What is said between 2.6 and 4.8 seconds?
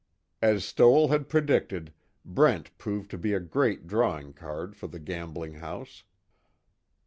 proved to be a great drawing card